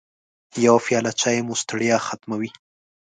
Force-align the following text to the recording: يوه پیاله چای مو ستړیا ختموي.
يوه 0.65 0.81
پیاله 0.85 1.11
چای 1.19 1.39
مو 1.45 1.53
ستړیا 1.63 1.97
ختموي. 2.07 2.49